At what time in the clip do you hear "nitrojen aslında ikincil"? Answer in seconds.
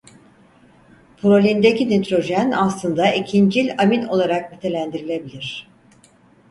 1.89-3.69